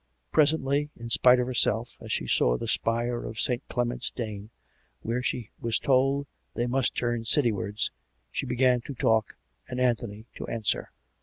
Presently, 0.31 0.89
in 0.97 1.11
spite 1.11 1.39
of 1.39 1.45
herself, 1.45 1.95
as 2.01 2.11
she 2.11 2.25
saw 2.25 2.57
the 2.57 2.67
spire 2.67 3.23
of 3.23 3.39
St. 3.39 3.61
Clement's 3.69 4.09
Dane, 4.09 4.49
where 5.03 5.21
she 5.21 5.51
was 5.59 5.77
told 5.77 6.25
they 6.55 6.65
must 6.65 6.95
turn 6.97 7.23
City 7.23 7.51
wards, 7.51 7.91
she 8.31 8.47
began 8.47 8.81
to 8.81 8.95
talk, 8.95 9.35
and 9.69 9.79
Anthony 9.79 10.25
to 10.37 10.47
answer. 10.47 10.89